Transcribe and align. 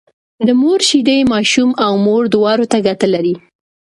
د 0.47 0.49
مور 0.61 0.79
شيدې 0.89 1.17
ماشوم 1.33 1.69
او 1.85 1.93
مور 2.05 2.23
دواړو 2.35 2.65
ته 2.71 2.77
ګټه 2.87 3.07
لري 3.13 3.35